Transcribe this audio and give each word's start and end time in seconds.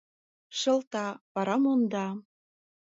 Шылта, 0.59 1.07
вара 1.33 1.55
монда. 1.63 2.07